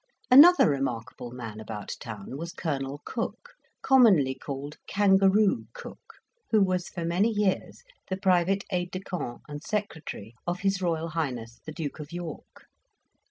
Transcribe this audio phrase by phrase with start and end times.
[0.31, 3.53] Another remarkable man about town was Colonel Cooke,
[3.83, 6.15] commonly called Kangaroo Cooke,
[6.49, 10.81] who was for many years the private aide de camp and secretary of H.
[10.81, 11.07] R.
[11.15, 11.49] H.
[11.67, 12.63] the Duke of York.